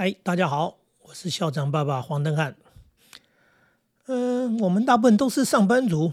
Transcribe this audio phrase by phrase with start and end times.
[0.00, 2.56] 嗨，大家好，我是校长爸爸黄登汉。
[4.06, 6.12] 嗯，我们大部分都是上班族，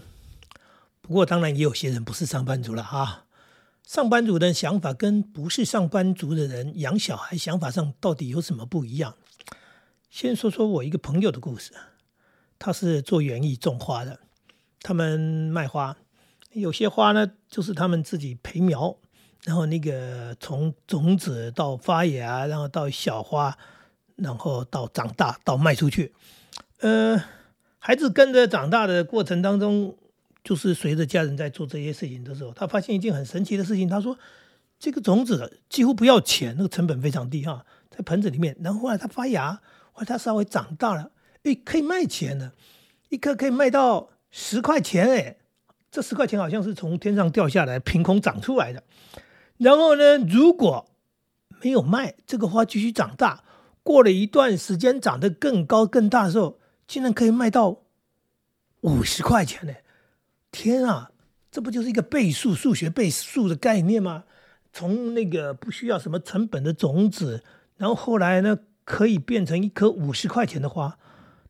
[1.00, 3.26] 不过当然也有些人不是上班族了哈。
[3.84, 9.14] 上班族的想法跟不是上班族的人养小孩想法上到底有什么不一样？
[10.10, 11.72] 先说说我一个朋友的故事，
[12.58, 14.18] 他是做园艺种花的，
[14.80, 15.96] 他们卖花，
[16.50, 18.96] 有些花呢就是他们自己培苗，
[19.46, 23.56] 然后那个从种子到发芽，然后到小花。
[24.18, 26.10] 然后到长大到卖出去，
[26.80, 27.22] 呃，
[27.78, 29.94] 孩子跟着长大的过程当中，
[30.42, 33.86] 就是随着家人在做这些事情的时候，他发现一件很神奇的事情。
[33.86, 34.18] 他说，
[34.78, 38.56] 这个种子几乎不要钱，那个成本非常低哈，在盆子里面。
[38.60, 39.52] 然后后来它发芽，
[39.92, 41.10] 后来它稍微长大了，
[41.42, 42.52] 哎，可以卖钱的，
[43.10, 45.36] 一颗可以卖到十块钱哎，
[45.90, 48.82] 这十块钱好像是从天上掉下来凭空长出来的。
[49.58, 50.88] 然后呢，如果
[51.62, 53.42] 没有卖，这个花继续长大。
[53.82, 57.82] 过了一段时间，长得更高更大的时候，竟然可以卖到
[58.80, 59.72] 五十块钱呢！
[60.50, 61.12] 天啊，
[61.52, 64.24] 这不就是一个倍数数学倍数的概念吗？
[64.72, 67.44] 从那个不需要什么成本的种子，
[67.76, 70.98] 然后后来呢，可以变成一颗五十块钱的花，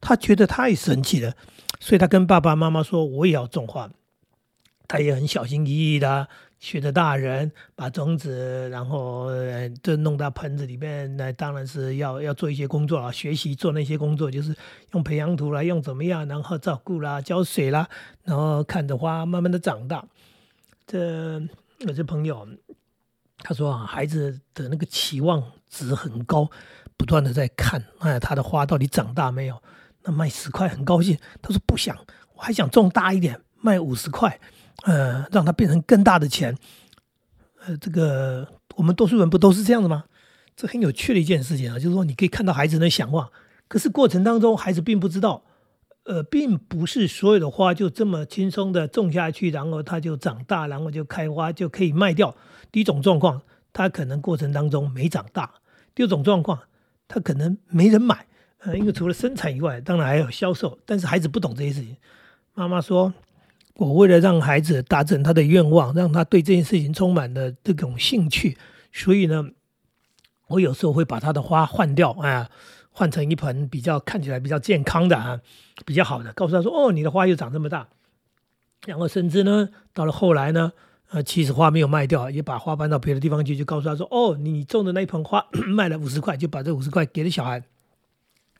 [0.00, 1.34] 他觉得太神奇了，
[1.80, 3.90] 所以他跟爸爸妈妈说：“我也要种花。”
[4.86, 6.28] 他也很小心翼翼的。
[6.58, 9.28] 学的大人把种子，然后
[9.82, 14.56] 就弄到盆子里面，那当然是要要做一些工作啊，学习做那些工作，就是
[14.92, 17.88] 用培养土啦，用怎么样，然后照顾啦，浇水啦，
[18.24, 20.04] 然后看着花慢慢的长大。
[20.86, 21.40] 这
[21.80, 22.48] 有些朋友
[23.38, 26.48] 他说啊，孩子的那个期望值很高，
[26.96, 29.62] 不断的在看，哎，他的花到底长大没有？
[30.02, 31.96] 那卖十块很高兴，他说不想，
[32.34, 34.40] 我还想种大一点，卖五十块。
[34.84, 36.56] 呃，让它变成更大的钱，
[37.64, 38.46] 呃，这个
[38.76, 40.04] 我们多数人不都是这样的吗？
[40.54, 43.30] 这很有趣的一件事情啊，就是说你可以看到孩子的想望，
[43.68, 45.42] 可是过程当中孩子并不知道，
[46.04, 52.36] 呃，并不是所有的花就这么轻松的种下去，然后它就长大，然后就开花就可以卖掉。
[52.70, 53.42] 第一种状况，
[53.72, 55.44] 它可能过程当中没长大；
[55.94, 56.60] 第二种状况，
[57.08, 58.26] 它可能没人买。
[58.58, 61.96] 呃，因为除了生产以外，当然还有销售，但是孩子不懂这些事情。
[62.54, 63.12] 妈妈说。
[63.78, 68.56] 我为了让孩子达成他的愿望，让他对这件事情充满了这种兴趣，
[68.92, 69.50] 所以呢，
[70.48, 72.48] 我有时候会把他的花换掉啊，
[72.90, 75.40] 换成一盆比较看起来比较健康的啊，
[75.84, 77.88] 比较好的，告诉他说：“哦，你的花又长这么大。”
[78.86, 80.72] 然后甚至呢，到了后来呢，
[81.10, 87.62] 呃，其实花没有卖掉，也把花搬到别的地方去，就告诉他说：“哦，你种的那一盆花 卖了五十块，就把这五十块给了小孩。”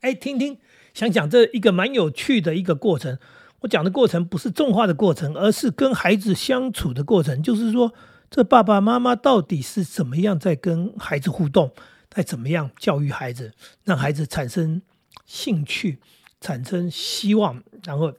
[0.01, 0.59] 哎，听听，
[0.93, 3.17] 想想这一个蛮有趣的一个过程。
[3.61, 7.41] 我讲的过程不是种花的过程，而是跟孩子相处的过程。
[7.41, 7.91] 就是说，
[8.29, 11.73] 这爸爸妈妈到底是怎么样在跟孩子互动，
[12.09, 14.83] 在怎么样教育孩子，让孩子产生
[15.25, 15.99] 兴趣、
[16.39, 18.13] 产生希望，然后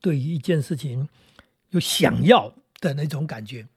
[0.00, 1.08] 对于一件事情
[1.68, 3.68] 有想要的那种感觉。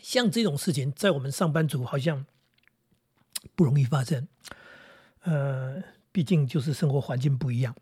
[0.00, 2.24] 像这种事情，在我们上班族好像
[3.54, 4.26] 不容易发生。
[5.24, 5.82] 呃。
[6.14, 7.74] 毕竟就是生活环境不一样。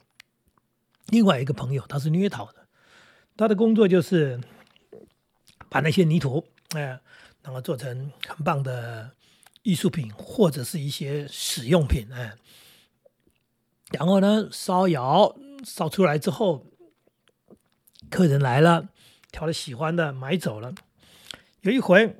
[1.08, 2.66] 另外一个朋友他是捏陶的，
[3.36, 4.40] 他的工作就是
[5.68, 6.98] 把那些泥土，哎，
[7.42, 9.10] 然后做成很棒的
[9.62, 12.32] 艺术品或者是一些使用品，哎，
[13.90, 16.64] 然后呢烧窑烧出来之后，
[18.08, 18.88] 客人来了，
[19.30, 20.74] 挑了喜欢的买走了。
[21.60, 22.16] 有一回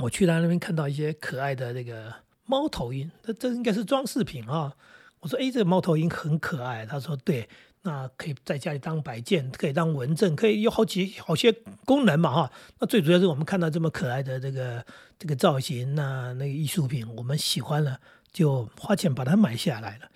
[0.00, 2.23] 我去他那边看到一些可爱的那个。
[2.46, 4.74] 猫头鹰，那这应该是装饰品啊！
[5.20, 6.84] 我说，哎，这个猫头鹰很可爱。
[6.84, 7.48] 他说，对，
[7.82, 11.50] 那可以在家里当摆件，可以当文证，可以有好几好些
[11.86, 12.52] 功能嘛，哈。
[12.78, 14.84] 那最主要是我们看到这么可爱的这个
[15.18, 17.98] 这个造型，那那个艺术品，我们喜欢了，
[18.30, 20.10] 就花钱把它买下来了。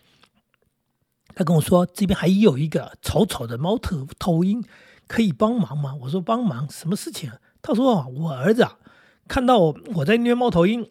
[1.34, 4.62] 他跟我说，这边还有一个丑丑的猫头头鹰，
[5.06, 5.94] 可以帮忙吗？
[6.02, 7.32] 我说，帮忙什么事情？
[7.62, 8.78] 他说，我儿子啊，
[9.26, 10.86] 看到我我在捏猫头鹰。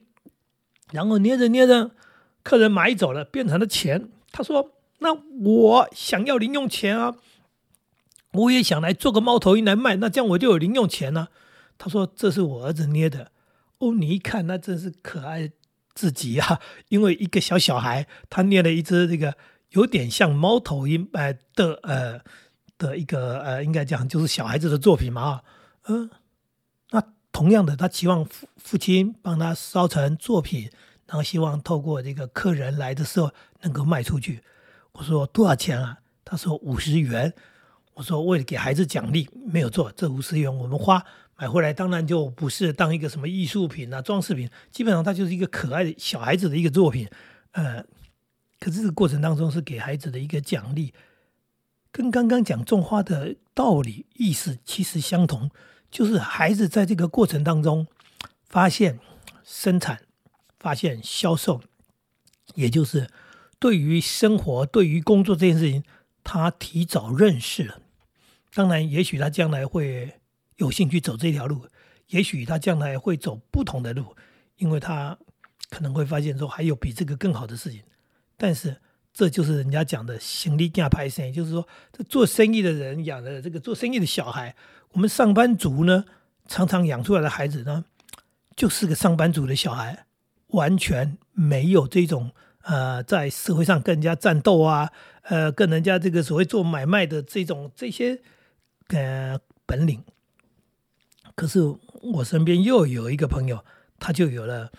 [0.92, 1.92] 然后捏着捏着，
[2.44, 4.10] 客人买走了，变成了钱。
[4.32, 7.16] 他说：“那我想要零用钱啊，
[8.32, 11.30] 我也想来做个猫头鹰来卖，那这样我就有零用钱了。”
[11.78, 13.32] 他说：“这是我儿子捏的。”
[13.80, 15.52] 哦，你一看，那真是可爱
[15.94, 16.60] 至极啊！
[16.90, 19.36] 因为一个小小孩，他捏了一只这个
[19.72, 22.22] 有点像猫头鹰呃的呃
[22.78, 25.44] 的一个呃，应该讲就是小孩子的作品嘛啊
[25.90, 26.10] 嗯。
[27.38, 30.72] 同样的，他期望父父亲帮他烧成作品，
[31.06, 33.30] 然后希望透过这个客人来的时候
[33.62, 34.42] 能够卖出去。
[34.94, 36.00] 我说多少钱啊？
[36.26, 37.32] 他说五十元。
[37.94, 41.06] 我说为了给孩子奖励，没有错，这五十元我们花
[41.36, 47.08] 买回来当然就不是当一个什么艺术品啊、装饰品，基本上它就是一个可爱的小孩子的一个作品。
[47.52, 47.84] 呃，
[48.60, 50.92] 可是这个过程当中是给孩子的一个奖励，
[51.92, 55.52] 跟刚刚讲种花的道理意思其实相同，
[55.90, 57.88] 就是孩子在这个过程当中
[58.48, 59.00] 发现
[59.44, 60.04] 生产、
[60.60, 61.62] 发现销售，
[62.56, 63.10] 也就是
[63.60, 65.84] 对于生活、对于工作这件事情，
[66.24, 67.82] 他提早认识了。
[68.54, 70.20] 当然，也许他将来会。
[70.58, 71.68] 有兴趣走这条路，
[72.08, 74.16] 也许他将来会走不同的路，
[74.56, 75.16] 因为他
[75.70, 77.84] 可能会发现说还有比这个更好的事情。
[78.36, 78.82] 但是
[79.18, 84.56] 这就是人家讲的“行李架拍生”，就是说这做生意的人养的这个做生意的小孩，
[84.92, 86.06] 我们上班族呢
[86.46, 87.86] 常常养出来的孩子呢，
[88.56, 90.06] 就是个上班族的小孩，
[90.50, 92.30] 完全没有这种
[92.62, 94.92] 呃在社会上跟人家战斗啊，
[95.24, 98.22] 呃跟人家这个所谓做买卖的这种这些
[98.90, 100.04] 呃本领。
[101.34, 101.60] 可是
[102.04, 103.66] 我身边又有一个朋友，
[103.98, 104.72] 他就有了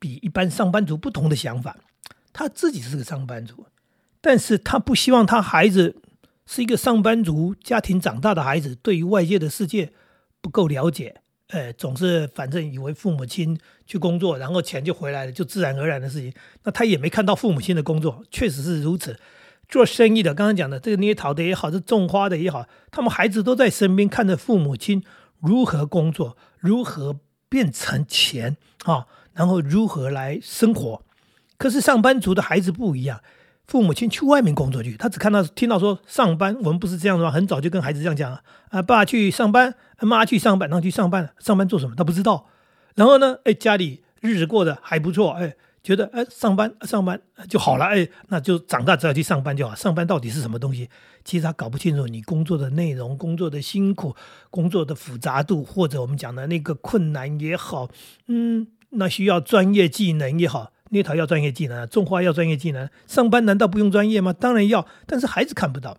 [0.00, 1.76] 比一般上班族不同的想法。
[2.38, 3.64] 他自己是个上班族，
[4.20, 5.96] 但是他不希望他孩子
[6.44, 9.94] 是一个上班族家庭长大的孩子，对于外界的世界
[10.42, 11.22] 不够了解。
[11.48, 16.30] 呃，总是反正以为父母亲去工作，然后钱就回来了，就自然而然的事情。
[16.64, 19.18] 那他也没看到父母亲的工作，确实是如此。
[19.66, 25.02] 做生意的，刚刚讲的这个捏陶的也好，这种花的也好，他们孩子都在身边看着父母亲。
[25.40, 27.18] 如何工作，如何
[27.48, 29.06] 变成钱啊？
[29.32, 31.05] 然后如何来生活？
[31.58, 33.20] 可是上班族的孩子不一样，
[33.66, 37.30] 父母亲去外面工作去，他只看到听到说上班，我们不是这样的吗？
[37.30, 38.38] 很早就跟孩子这样讲
[38.70, 41.94] 啊，爸去上班，妈去上班，然后去上班，上班做什么？
[41.96, 42.46] 他不知道。
[42.94, 45.56] 然后呢，哎，家里日子过得还不错，哎。
[45.86, 49.72] 觉得哎，上班上班就好了，哎，那就长大只要去上班就好。
[49.72, 50.90] 上班到底是什么东西？
[51.24, 54.16] 其实他搞不清楚你工作的内容、工作的辛苦、
[54.50, 57.88] 工作的复杂度，或者我们讲的那个困难也好，
[58.26, 64.32] 嗯，那需要专业技能也好，捏陶要专业技能，种花要专业技能，上班难道不用专业吗？
[64.32, 65.98] 当然要，但是孩子看不到。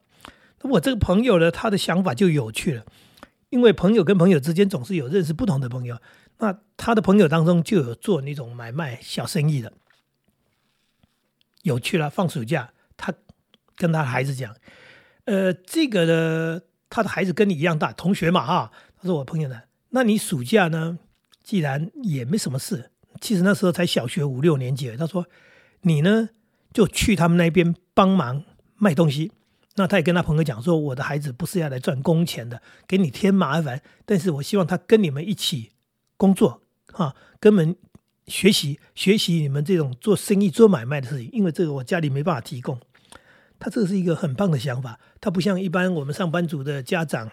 [0.61, 2.83] 我这个朋友呢，他的想法就有趣了，
[3.49, 5.97] 因为朋友跟朋友之间总是有认识不同的朋友。
[6.39, 9.73] 那他的朋友当中就有做那种买卖小生意的，
[11.63, 12.09] 有趣了。
[12.09, 13.13] 放暑假，他
[13.75, 14.55] 跟他的孩子讲
[15.25, 20.99] ：“呃，这个呢，他的孩子跟你一样大，同学嘛，哈。”他说：“我朋友呢，那你暑假呢，
[21.43, 24.95] 既然也没什么事，其实那时候才小学五六年级。
[24.95, 25.25] 他说，
[25.81, 26.29] 你呢
[26.73, 28.43] 就去他们那边帮忙
[28.75, 29.31] 卖东西。
[29.75, 35.71] 那他也跟他朋友讲说，我的孩子不是要来赚工钱的，给你添麻烦，但是我希望他跟你们一起。”
[36.17, 37.75] 工作啊，跟们
[38.25, 42.79] 学习学习你们这种做生意做买卖的事情，因为这个我家里没办法提供。
[43.59, 47.29] 他这是一个很棒的想法，他不像一般我们上班族的家长，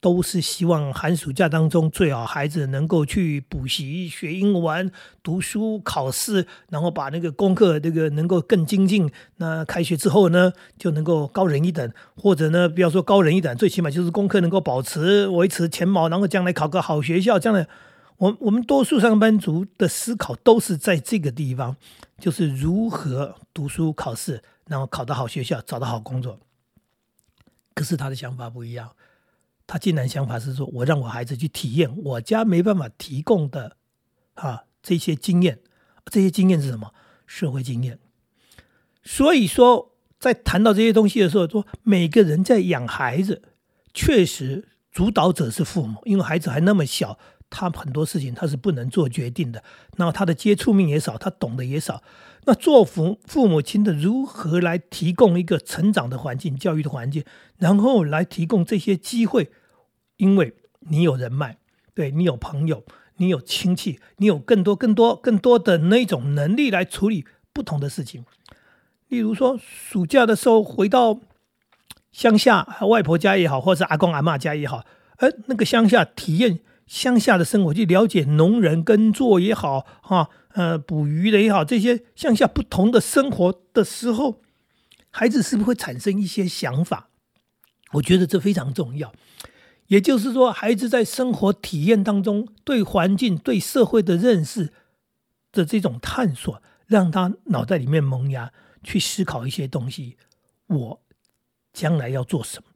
[0.00, 4.90] 都是希望寒暑假当中最好孩子能够去补习、学英文、
[5.22, 9.10] 读书、考试，然后把那个功课这个能够更精进。
[9.36, 17.66] 那开学之后呢，就能够高人一等，或者呢，不要说高人一等，最起码就是功课能够保持维持前茅，然后将来考个好学校，将来。
[18.18, 21.76] 我我们多数上班族的思考都是在这个地方，
[22.18, 26.40] 就是如何读书考试，然后考到好学校，找到好工作。
[27.74, 28.90] 可是他的想法不一样，
[29.68, 33.76] 他竟然想法是说，我让我孩子去体验我家没办法提供的
[34.34, 35.60] 啊这些经验，
[36.06, 36.92] 这些经验是什么？
[37.26, 37.98] 社会经验。
[39.04, 43.42] 所以说，在谈到这些东西的时候，说每个人在养孩子，
[43.92, 47.18] 确实主导者是父母，因为孩子还那么小。
[47.50, 49.64] 他很多事情他是不能做决定的，
[49.96, 52.02] 然后他的接触面也少，他懂得也少。
[52.44, 57.24] 那做父父母亲的如何来提供一个成长的环境、教育的环境，
[57.56, 59.50] 然后来提供这些机会？
[60.18, 61.56] 因为你有人脉，
[61.94, 62.84] 对你有朋友，
[63.16, 68.24] 你有亲戚，你有更多、更多、更多的那种能力来处理不同的事情。
[69.08, 71.18] 例如说，暑假的时候回到
[72.12, 74.84] 乡下，外婆家也好，或者阿公阿妈家也好，
[75.16, 76.60] 哎，那个乡下体验。
[76.86, 84.40] 乡下的生活，去了解农人耕作也好，哈，呃，捕鱼的也好，这些乡下不同的生活的时候，
[85.10, 87.10] 孩子是不是会产生一些想法？
[87.92, 89.12] 我觉得这非常重要。
[89.88, 94.72] 也就是说，孩子在生活体验当中，对环境、对社会的认识
[95.52, 98.52] 的这种探索，让他脑袋里面萌芽，
[98.82, 100.16] 去思考一些东西。
[100.66, 101.02] 我
[101.72, 102.70] 将来要做什么？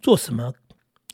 [0.00, 0.54] 做什么？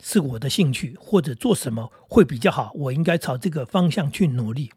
[0.01, 4.71] 是我的兴趣，或者做什么会比较好，我应该朝这个方向去努力。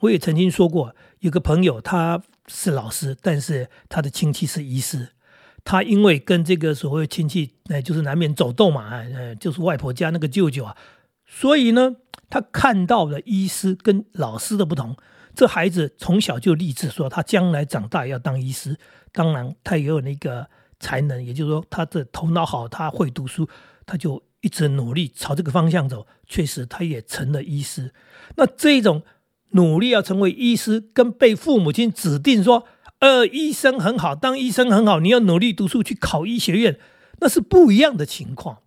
[0.00, 5.10] 我也曾经说过，有个朋友他是老师，但是他的亲戚是医师，
[5.66, 10.76] 他因为跟这个所谓亲戚，哎，就是难免走动嘛，呃，就是外婆家那个舅舅啊，
[11.26, 11.96] 所以呢，
[12.30, 14.96] 他看到了医师跟老师的不同。
[15.34, 18.78] 这孩子从小就立志说，他将来长大要当医师。
[19.10, 23.48] 当然，他也有那个才能，也就是说，他的头脑好，他会读书，
[23.84, 26.06] 他就一直努力朝这个方向走。
[26.28, 27.92] 确实，他也成了医师。
[28.36, 29.02] 那这种
[29.50, 32.64] 努力要成为医师，跟被父母亲指定说，
[32.98, 36.78] 呃，医生很好，当医生很好，你要努力读书去考医学院，
[37.20, 38.58] 那是不一样的情况。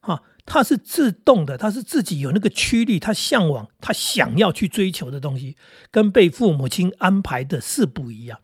[0.00, 0.22] 哈。
[0.44, 5.56] 他是自动的，他是自己有那个驱力，他向往，他想要去追求的东西，
[5.92, 8.40] 跟被父母亲安排的是不一样。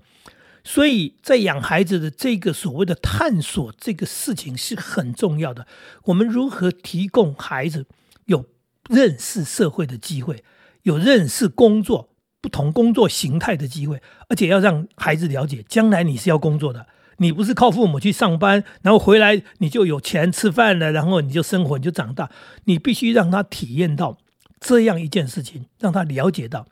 [0.62, 5.66] 所以在养孩子的这个所谓的探索这个事情是很重要的。
[6.04, 7.86] 我们如何提供孩子
[8.26, 8.46] 有
[8.88, 10.44] 认识社会的机会，
[10.84, 12.10] 有认识工作
[12.40, 16.86] 不同工作形态的机会，而且要让孩子了解，将来你是要工作的。
[17.20, 22.30] 你不是靠父母去上班，然后回来你就有钱吃饭了，然后你就生活，你就长大。
[22.66, 24.18] 你必须让他体验到
[24.60, 26.66] 这样一件事情，让他了解到。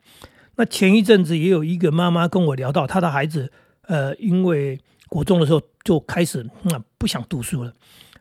[0.54, 3.50] 那前一阵子也有一个妈妈跟我聊到，她的孩子，
[3.88, 7.72] 呃，因为国中的时候就开始那不想读书了。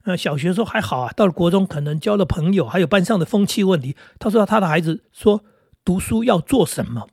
[0.05, 3.95] 呃，小学时候还好啊，到了国中可能交了朋友，还有班上的风气问题。
[4.17, 5.43] 他说他的孩子说
[5.83, 7.07] 读书要做什么？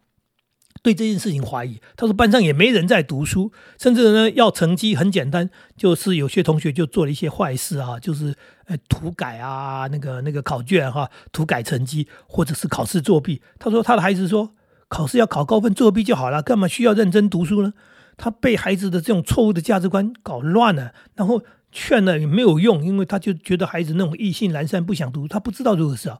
[0.83, 8.35] 对这件事情怀疑，他说班上也没人在读书，甚至呢要成绩很简单，就是有些同学就做了一些坏事啊，就是
[8.65, 13.41] 呃涂改啊那个那个考卷哈，涂改成绩或者是考试作弊。
[13.61, 14.55] 他说他的孩子说
[14.89, 17.75] 考试要考高分，作弊就好了，干嘛需要认真读书呢？
[18.17, 26.19] 他被孩子的这种错误的价值观搞乱了，然后劝了也没有用，因为他就觉得孩子那种意兴阑珊，不想读，他不知道如何是啊。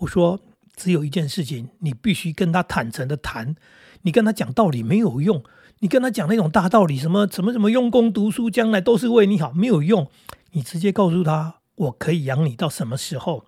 [0.00, 0.38] 我说。
[0.78, 3.56] 只有一件事情，你必须跟他坦诚的谈。
[4.02, 5.42] 你跟他讲道理没有用，
[5.80, 10.08] 你跟他讲那种大道理，什么什么什么用功读书，将来都是为你好，没有用。
[10.52, 13.44] 你直接告诉他，我可以养你到什么时候？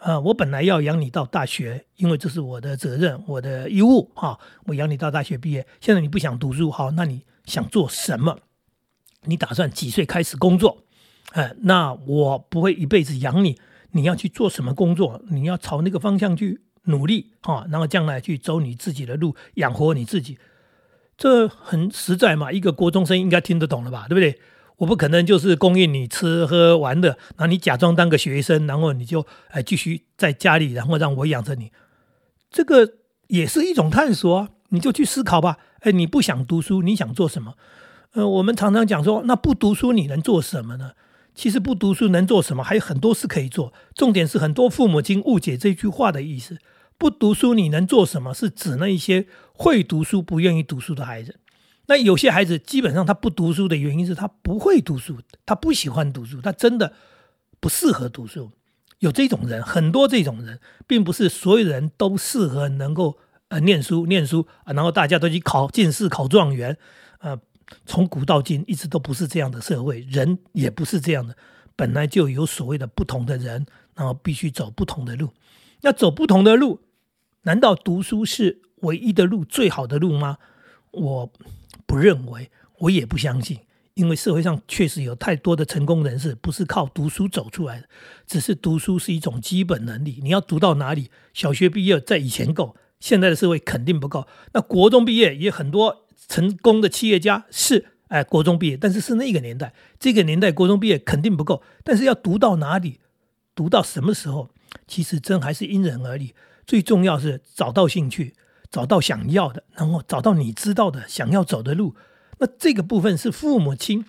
[0.00, 4.12] 啊，我本来要养你到大学，因为这是我的责任，我的义务。
[4.14, 5.66] 哈，我养你到大学毕业。
[5.80, 8.38] 现在你不想读书，好，那你想做什么？
[9.24, 10.84] 你打算几岁开始工作？
[11.32, 13.58] 哎，那我不会一辈子养你。
[13.92, 15.22] 你要去做什么工作？
[15.30, 20.38] 你要朝那个方向去努力啊，然后将来去走你自己的路，养活你自己，
[21.16, 22.52] 这很实在嘛。
[22.52, 24.06] 一个国中生应该听得懂了吧？
[24.08, 24.40] 对不对？
[24.78, 31.72] 我不可能就是供应你吃喝玩的，那你假装当个学生，然后你就哎继续在家里，然后让我养着你，
[32.50, 32.94] 这个
[33.26, 34.50] 也是一种探索啊。
[34.68, 35.56] 你就去思考吧。
[35.80, 37.54] 哎，你不想读书，你想做什么？
[38.12, 40.92] 呃，我们常常讲说，那不读书你能做什么呢？
[41.38, 42.64] 其实不读书能做什么？
[42.64, 43.72] 还有很多事可以做。
[43.94, 46.58] 重点是很多父母亲误解这句话的意思。
[46.98, 48.34] 不读书你能做什么？
[48.34, 51.36] 是指那一些会读书不愿意读书的孩子。
[51.86, 56.92] 那有些孩子基本上他不读书的原因是他不会读书，他不喜欢读书，他真的
[57.60, 58.50] 不适合读书。
[58.98, 63.16] 有这种人，很多这种人，并不是所有人都适合能够
[63.50, 66.76] 呃念书念书啊，然后大家都去考进士、考状元，
[67.86, 71.36] 从古到今一直都不是这样的社会，人也不是这样的，
[71.76, 75.30] 本来就有所谓的不同的人，然后必须走不同的路。
[75.82, 76.80] 那走不同的路，
[77.42, 80.38] 难道读书是唯一的路、最好的路吗？
[80.90, 81.32] 我
[81.86, 83.60] 不认为，我也不相信，
[83.94, 87.88] 因为社会上确实有太多的成功人士不是靠读书走出来的，
[88.26, 90.18] 只是读书是一种基本能力。
[90.22, 91.10] 你要读到哪里？
[91.32, 94.26] 小学毕业在以前够，现在的社会肯定不够。
[94.52, 96.07] 那国中毕业也很多。
[96.26, 103.00] 成功的企业家是哎，国中毕业，但是是那个年代，这个年代国中毕业肯定不够，但是要读到哪里，
[103.54, 104.48] 读到什么时候，
[104.86, 106.34] 其实真还是因人而异。
[106.66, 108.34] 最重要是找到兴趣，
[108.70, 111.94] 找到想要的，然后找到你知道的想要走的路。
[112.38, 114.04] 那这个部分是父母亲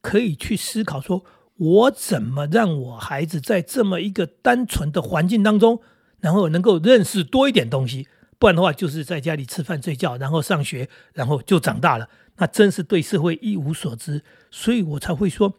[0.00, 1.24] 可以去思考，说
[1.56, 5.80] 我怎么让我孩子在这么一个单纯的环境当中，
[6.20, 8.08] 然后能够认识多一点东西。
[8.42, 12.08] 不然的话，就是在家里吃饭睡觉，然后上学，然后就长大了。
[12.38, 14.20] 那真是对社会一无所知，
[14.50, 15.54] 所以我才会说，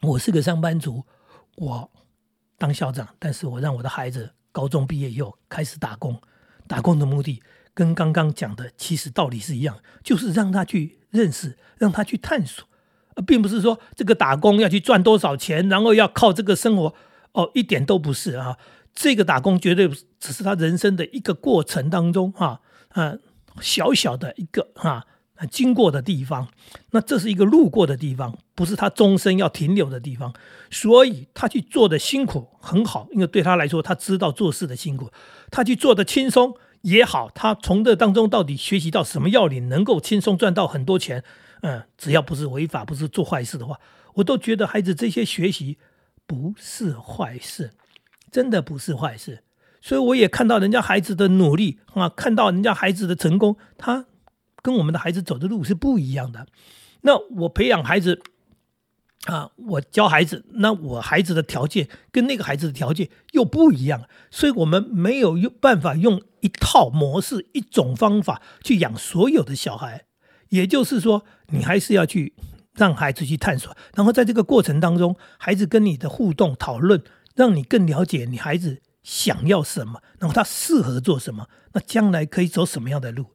[0.00, 1.04] 我是个上班族，
[1.56, 1.90] 我
[2.56, 6.18] 当校长，但是我让我的孩子高中毕业以后开始打工。
[6.66, 7.42] 打工的目的
[7.74, 12.66] 跟刚刚讲的其实道理是一样，就是让他去认识，让他去探索，
[13.26, 16.94] 并不是说这个打工要去赚多少钱，然后要靠这个生活。
[17.32, 18.56] 哦，一点都不是啊。
[18.96, 19.88] 这个打工绝对
[20.18, 22.62] 只是他人生的一个过程当中，哈，
[22.94, 23.20] 嗯，
[23.60, 25.06] 小小的一个哈，
[25.50, 26.48] 经过的地方，
[26.92, 30.32] 那这是一个路过的地方，不是他终身要停留的地方，
[30.70, 35.10] 所以他去做的辛苦很好，因为对他来说，他知道做事的辛苦，
[35.50, 41.22] 他去做的轻松也好，他从这当中到底学习到什么要领，能够轻松赚到很多钱，
[41.60, 43.78] 嗯，只要不是违法，不是做坏事的话，
[44.14, 45.76] 我都觉得孩子这些学习
[46.26, 47.72] 不是坏事。
[48.36, 49.42] 真的不是坏事，
[49.80, 54.04] 所以我也看到人家孩子的努力啊，看到人家孩子的成功，他
[54.60, 56.46] 跟我们的孩子走的路是不一样的。
[57.00, 58.20] 那我培养孩子
[59.24, 70.04] 啊，我教孩子，那我孩子的条件跟那个孩子的条件又不一样，所以我们没有用办法用一套模式、一种方法去养所有的小孩。
[70.50, 72.34] 也就是说，你还是要去
[72.74, 77.02] 让孩子去探索，然后在这个过程当中，孩子跟你的互动讨论，
[77.36, 78.82] 让你更了解你孩子。
[79.02, 83.26] 想要什么，然后他适合做什么，那将来可以走什么样的路？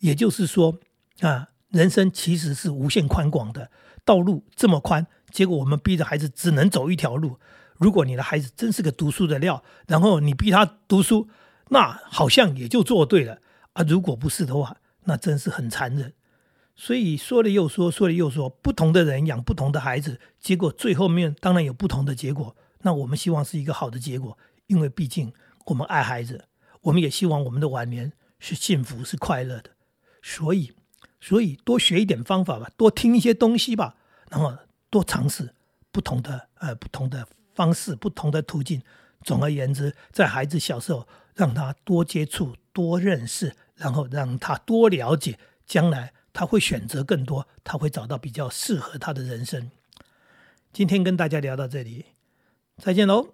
[0.00, 0.78] 也就是说，
[1.20, 3.70] 啊，人生其实是无限宽广的，
[4.04, 7.38] 道路这么宽，结果我们逼着孩子只能走一条路。
[7.78, 11.26] 如果你的孩子真是个读书的料，然后你逼他读书，
[11.70, 13.38] 那好像也就做对了
[13.72, 13.82] 啊。
[13.88, 16.12] 如果不是的话，那真是很残忍。
[16.76, 22.54] 所以说了又说，说了又说，不同的人养不同的孩子，结果最后面当然有不同的结果。
[22.84, 24.38] 那我们希望是一个好的结果。
[24.66, 25.30] 因为毕竟
[25.66, 26.46] 我们爱孩子，
[26.80, 29.72] 我们也希望我们的晚年是幸福、是快乐的，
[30.22, 30.72] 所以，
[31.20, 33.96] 所以多学一点方法吧，多听一些东西吧，
[34.30, 34.56] 然后
[34.88, 35.54] 多尝试
[35.92, 38.80] 不同的呃不同的方式、不同的途径。
[39.22, 49.70] 总而言之，在孩子小时候，让他多接触、多认识，然后让他多了解，将来他会选择更多，他会找到比较适合他的人生。
[50.72, 52.06] 今天跟大家聊到这里，
[52.76, 53.33] 再见喽。